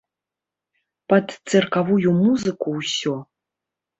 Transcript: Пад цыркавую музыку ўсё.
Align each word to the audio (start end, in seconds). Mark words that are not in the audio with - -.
Пад 1.11 1.27
цыркавую 1.49 2.09
музыку 2.21 2.69
ўсё. 2.81 3.15